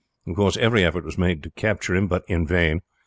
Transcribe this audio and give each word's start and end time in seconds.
Of 0.25 0.35
course 0.35 0.57
every 0.57 0.83
effort 0.83 1.03
was 1.05 1.19
made 1.19 1.43
to 1.43 1.51
capture 1.51 1.93
him, 1.93 2.07
but 2.07 2.23
in 2.27 2.47
vain. 2.47 2.81